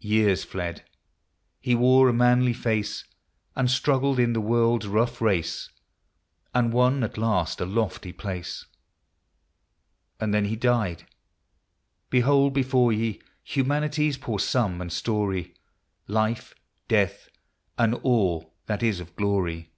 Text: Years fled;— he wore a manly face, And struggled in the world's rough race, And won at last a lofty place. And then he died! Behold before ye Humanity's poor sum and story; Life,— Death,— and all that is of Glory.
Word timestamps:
Years 0.00 0.44
fled;— 0.44 0.84
he 1.58 1.74
wore 1.74 2.06
a 2.06 2.12
manly 2.12 2.52
face, 2.52 3.04
And 3.56 3.70
struggled 3.70 4.18
in 4.18 4.34
the 4.34 4.40
world's 4.42 4.86
rough 4.86 5.22
race, 5.22 5.70
And 6.54 6.74
won 6.74 7.02
at 7.02 7.16
last 7.16 7.58
a 7.58 7.64
lofty 7.64 8.12
place. 8.12 8.66
And 10.20 10.34
then 10.34 10.44
he 10.44 10.56
died! 10.56 11.06
Behold 12.10 12.52
before 12.52 12.92
ye 12.92 13.22
Humanity's 13.44 14.18
poor 14.18 14.38
sum 14.38 14.82
and 14.82 14.92
story; 14.92 15.54
Life,— 16.06 16.54
Death,— 16.88 17.30
and 17.78 17.94
all 17.94 18.52
that 18.66 18.82
is 18.82 19.00
of 19.00 19.16
Glory. 19.16 19.72